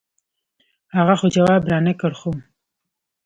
هغه 0.95 1.13
خو 1.19 1.27
جواب 1.35 1.61
رانۀ 1.71 1.93
کړۀ 2.01 2.15
خو 2.19 2.31